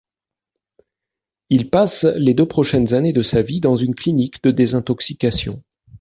[1.51, 5.61] Il passe les deux prochaines années de sa vie dans une clinique de désintoxication.